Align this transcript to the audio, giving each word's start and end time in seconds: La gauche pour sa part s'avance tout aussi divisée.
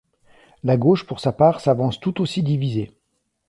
La 0.63 0.77
gauche 0.77 1.05
pour 1.05 1.19
sa 1.19 1.31
part 1.31 1.59
s'avance 1.59 1.99
tout 1.99 2.21
aussi 2.21 2.41
divisée. 2.41 2.91